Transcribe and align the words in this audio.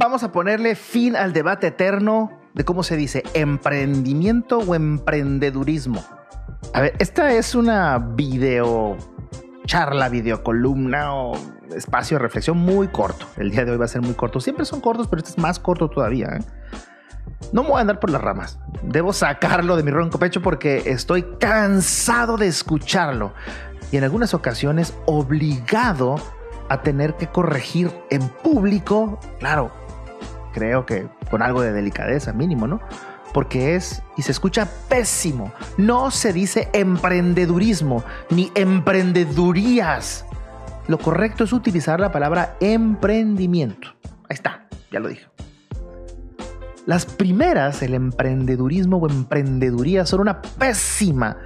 vamos 0.00 0.22
a 0.22 0.32
ponerle 0.32 0.76
fin 0.76 1.14
al 1.14 1.34
debate 1.34 1.66
eterno 1.66 2.30
de 2.54 2.64
cómo 2.64 2.82
se 2.82 2.96
dice, 2.96 3.22
emprendimiento 3.34 4.58
o 4.58 4.74
emprendedurismo. 4.74 6.02
A 6.72 6.80
ver, 6.80 6.94
esta 6.98 7.32
es 7.34 7.54
una 7.54 7.98
video 7.98 8.96
charla, 9.66 10.08
videocolumna 10.08 11.14
o 11.14 11.34
espacio 11.76 12.16
de 12.16 12.22
reflexión 12.22 12.56
muy 12.56 12.88
corto. 12.88 13.26
El 13.36 13.50
día 13.50 13.66
de 13.66 13.72
hoy 13.72 13.76
va 13.76 13.84
a 13.84 13.88
ser 13.88 14.00
muy 14.00 14.14
corto. 14.14 14.40
Siempre 14.40 14.64
son 14.64 14.80
cortos, 14.80 15.06
pero 15.06 15.20
este 15.20 15.32
es 15.32 15.38
más 15.38 15.58
corto 15.60 15.88
todavía. 15.88 16.28
¿eh? 16.28 16.44
No 17.52 17.62
me 17.62 17.68
voy 17.68 17.78
a 17.78 17.80
andar 17.82 18.00
por 18.00 18.08
las 18.08 18.22
ramas. 18.22 18.58
Debo 18.82 19.12
sacarlo 19.12 19.76
de 19.76 19.82
mi 19.82 19.90
ronco 19.90 20.18
pecho 20.18 20.40
porque 20.40 20.82
estoy 20.86 21.24
cansado 21.38 22.38
de 22.38 22.46
escucharlo 22.46 23.34
y 23.92 23.98
en 23.98 24.04
algunas 24.04 24.32
ocasiones 24.32 24.94
obligado 25.04 26.16
a 26.70 26.82
tener 26.82 27.16
que 27.16 27.26
corregir 27.26 27.90
en 28.10 28.28
público, 28.28 29.18
claro, 29.40 29.72
creo 30.52 30.86
que 30.86 31.08
con 31.30 31.42
algo 31.42 31.62
de 31.62 31.72
delicadeza 31.72 32.32
mínimo, 32.32 32.66
¿no? 32.66 32.80
Porque 33.32 33.76
es 33.76 34.02
y 34.16 34.22
se 34.22 34.32
escucha 34.32 34.68
pésimo. 34.88 35.52
No 35.76 36.10
se 36.10 36.32
dice 36.32 36.68
emprendedurismo 36.72 38.04
ni 38.30 38.50
emprendedurías. 38.54 40.26
Lo 40.88 40.98
correcto 40.98 41.44
es 41.44 41.52
utilizar 41.52 42.00
la 42.00 42.10
palabra 42.10 42.56
emprendimiento. 42.60 43.88
Ahí 44.28 44.34
está, 44.34 44.66
ya 44.90 45.00
lo 45.00 45.08
dije. 45.08 45.26
Las 46.86 47.06
primeras, 47.06 47.82
el 47.82 47.94
emprendedurismo 47.94 48.96
o 48.96 49.08
emprendeduría, 49.08 50.06
son 50.06 50.20
una 50.20 50.42
pésima, 50.42 51.36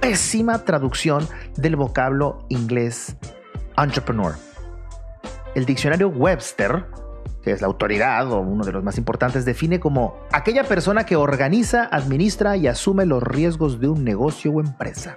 pésima 0.00 0.64
traducción 0.64 1.28
del 1.56 1.76
vocablo 1.76 2.46
inglés 2.48 3.16
entrepreneur. 3.76 4.34
El 5.54 5.66
diccionario 5.66 6.08
Webster 6.08 6.86
que 7.46 7.52
es 7.52 7.60
la 7.60 7.68
autoridad 7.68 8.28
o 8.32 8.40
uno 8.40 8.64
de 8.64 8.72
los 8.72 8.82
más 8.82 8.98
importantes, 8.98 9.44
define 9.44 9.78
como 9.78 10.18
aquella 10.32 10.64
persona 10.64 11.06
que 11.06 11.14
organiza, 11.14 11.84
administra 11.84 12.56
y 12.56 12.66
asume 12.66 13.06
los 13.06 13.22
riesgos 13.22 13.78
de 13.78 13.86
un 13.86 14.02
negocio 14.02 14.50
o 14.50 14.60
empresa. 14.60 15.16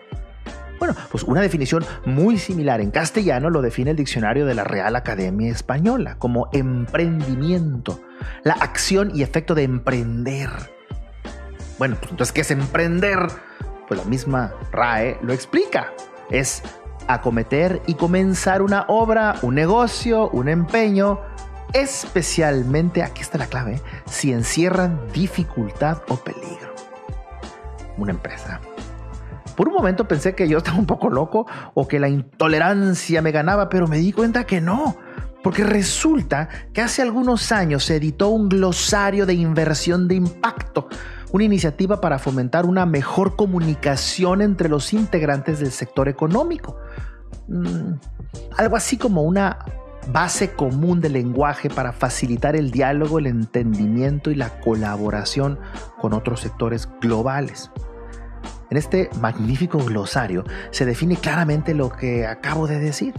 Bueno, 0.78 0.94
pues 1.10 1.24
una 1.24 1.42
definición 1.42 1.84
muy 2.06 2.38
similar 2.38 2.82
en 2.82 2.92
castellano 2.92 3.50
lo 3.50 3.64
define 3.64 3.90
el 3.90 3.98
diccionario 3.98 4.46
de 4.46 4.54
la 4.54 4.64
Real 4.64 4.96
Academia 4.96 5.52
Española 5.52 6.18
como 6.20 6.50
emprendimiento, 6.54 8.00
la 8.44 8.54
acción 8.54 9.10
y 9.12 9.24
efecto 9.24 9.56
de 9.56 9.64
emprender. 9.64 10.52
Bueno, 11.80 11.96
pues 12.00 12.12
entonces, 12.12 12.32
¿qué 12.32 12.42
es 12.42 12.52
emprender? 12.52 13.18
Pues 13.88 14.00
la 14.00 14.06
misma 14.06 14.54
RAE 14.72 15.18
lo 15.24 15.34
explica. 15.34 15.94
Es 16.30 16.62
acometer 17.08 17.82
y 17.88 17.96
comenzar 17.96 18.62
una 18.62 18.86
obra, 18.88 19.34
un 19.42 19.56
negocio, 19.56 20.30
un 20.30 20.48
empeño, 20.48 21.22
especialmente, 21.74 23.04
aquí 23.04 23.22
está 23.22 23.38
la 23.38 23.48
clave, 23.48 23.82
si 24.06 24.32
encierran 24.32 25.00
dificultad 25.14 26.02
o 26.08 26.18
peligro. 26.18 26.74
Una 27.98 28.12
empresa. 28.12 28.60
Por 29.56 29.68
un 29.68 29.74
momento 29.74 30.08
pensé 30.08 30.36
que 30.36 30.48
yo 30.48 30.60
estaba 30.60 30.78
un 30.78 30.86
poco 30.86 31.10
loco 31.10 31.46
o 31.74 31.88
que 31.88 32.00
la 32.00 32.08
intolerancia 32.08 33.22
me 33.22 33.32
ganaba, 33.32 33.68
pero 33.68 33.88
me 33.88 33.98
di 33.98 34.14
cuenta 34.14 34.46
que 34.46 34.62
no. 34.62 34.96
Porque 35.44 35.64
resulta 35.64 36.50
que 36.74 36.82
hace 36.82 37.02
algunos 37.02 37.52
años 37.52 37.86
se 37.86 37.96
editó 37.96 38.30
un 38.30 38.50
glosario 38.50 39.26
de 39.26 39.34
inversión 39.34 40.08
de 40.08 40.16
impacto, 40.16 40.90
una 41.32 41.46
iniciativa 41.46 42.02
para 42.02 42.20
fomentar 42.20 42.66
una 42.66 42.86
mejor 42.86 43.36
comunicación 43.36 44.42
entre 44.42 44.68
los 44.70 44.94
integrantes 44.94 45.60
del 45.60 45.72
sector 45.72 46.10
económico. 46.10 46.78
Mm, 47.48 47.94
algo 48.58 48.76
así 48.76 48.98
como 48.98 49.24
una 49.24 49.60
base 50.08 50.52
común 50.52 51.02
de 51.02 51.10
lenguaje 51.10 51.70
para 51.70 51.94
facilitar 51.94 52.56
el 52.56 52.72
diálogo, 52.72 53.20
el 53.20 53.28
entendimiento 53.28 54.32
y 54.32 54.36
la 54.36 54.60
colaboración 54.60 55.60
con 56.00 56.14
otros 56.14 56.42
sectores 56.42 56.90
globales. 57.02 57.72
En 58.70 58.78
este 58.78 59.10
magnífico 59.20 59.80
glosario 59.80 60.44
se 60.72 60.86
define 60.86 61.16
claramente 61.16 61.74
lo 61.74 61.90
que 61.90 62.28
acabo 62.28 62.68
de 62.68 62.80
decir. 62.80 63.14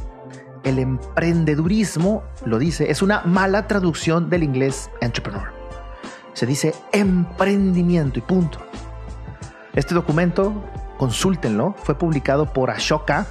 El 0.62 0.78
emprendedurismo, 0.78 2.22
lo 2.44 2.59
dice, 2.59 2.91
es 2.91 3.03
una 3.03 3.22
mala 3.22 3.66
traducción 3.66 4.31
del 4.31 4.43
inglés 4.43 4.91
entrepreneur. 5.00 5.53
Se 6.34 6.47
dice 6.47 6.75
emprendimiento 6.93 8.19
y 8.19 8.22
punto. 8.22 8.59
Este 9.75 9.94
documento, 9.94 10.65
consúltenlo, 10.99 11.75
fue 11.83 11.97
publicado 11.97 12.53
por 12.53 12.71
Ashoka 12.71 13.27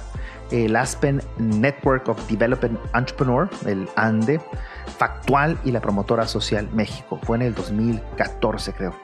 el 0.50 0.76
Aspen 0.76 1.22
Network 1.38 2.08
of 2.08 2.28
Development 2.28 2.78
Entrepreneur, 2.94 3.48
el 3.66 3.88
ANDE, 3.96 4.40
Factual 4.98 5.58
y 5.64 5.70
la 5.72 5.80
promotora 5.80 6.26
social 6.26 6.68
México. 6.72 7.18
Fue 7.22 7.36
en 7.36 7.42
el 7.42 7.54
2014, 7.54 8.72
creo. 8.72 8.94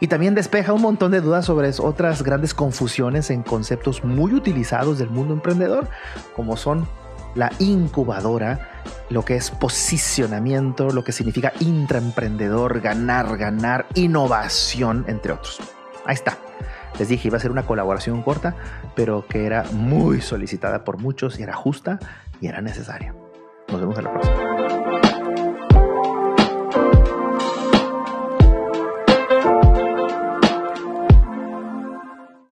Y 0.00 0.06
también 0.06 0.34
despeja 0.34 0.72
un 0.72 0.82
montón 0.82 1.10
de 1.10 1.20
dudas 1.20 1.44
sobre 1.44 1.70
otras 1.78 2.22
grandes 2.22 2.54
confusiones 2.54 3.30
en 3.30 3.42
conceptos 3.42 4.04
muy 4.04 4.32
utilizados 4.34 4.98
del 4.98 5.10
mundo 5.10 5.34
emprendedor, 5.34 5.88
como 6.34 6.56
son 6.56 6.86
la 7.34 7.52
incubadora, 7.58 8.70
lo 9.08 9.24
que 9.24 9.36
es 9.36 9.50
posicionamiento, 9.50 10.90
lo 10.90 11.04
que 11.04 11.12
significa 11.12 11.52
intraemprendedor, 11.60 12.80
ganar, 12.80 13.36
ganar, 13.36 13.86
innovación, 13.94 15.04
entre 15.06 15.32
otros. 15.32 15.60
Ahí 16.04 16.14
está. 16.14 16.38
Les 16.98 17.08
dije, 17.08 17.28
iba 17.28 17.36
a 17.36 17.40
ser 17.40 17.50
una 17.50 17.64
colaboración 17.64 18.22
corta, 18.22 18.54
pero 18.94 19.26
que 19.26 19.46
era 19.46 19.64
muy 19.72 20.20
solicitada 20.20 20.84
por 20.84 20.98
muchos 20.98 21.38
y 21.38 21.42
era 21.42 21.54
justa 21.54 21.98
y 22.40 22.48
era 22.48 22.60
necesaria. 22.60 23.14
Nos 23.68 23.80
vemos 23.80 23.96
en 23.98 24.04
la 24.04 24.12
próxima. 24.12 24.59